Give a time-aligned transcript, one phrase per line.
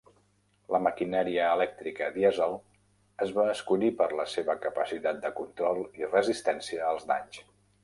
[0.75, 2.57] La maquinària elèctrica dièsel
[3.27, 7.43] es va escollir per la seva capacitat de control i resistència als danys.